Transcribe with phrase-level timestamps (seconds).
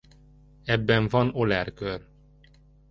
[0.63, 2.07] Ebben van Euler-kör.